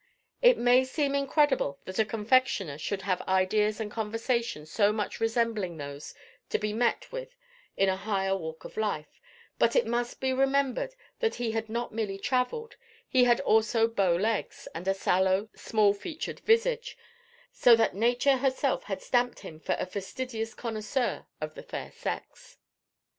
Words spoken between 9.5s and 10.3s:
but it must